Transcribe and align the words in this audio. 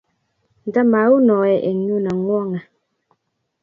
Nta 0.69 0.81
maounoe 0.91 1.53
eng 1.67 1.79
yuno 1.87 2.11
ngwonge. 2.19 2.61